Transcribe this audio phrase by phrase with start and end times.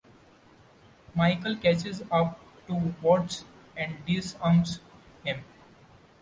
[1.13, 3.45] Michael catches up to Watts
[3.77, 4.79] and disarms
[5.23, 5.43] him.